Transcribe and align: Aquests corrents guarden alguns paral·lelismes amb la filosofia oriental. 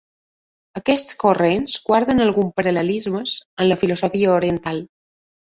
Aquests 0.79 1.17
corrents 1.23 1.75
guarden 1.89 2.25
alguns 2.25 2.57
paral·lelismes 2.61 3.37
amb 3.43 3.73
la 3.73 3.81
filosofia 3.85 4.37
oriental. 4.39 4.83